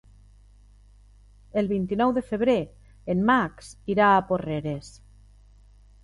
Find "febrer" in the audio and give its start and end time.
2.29-2.55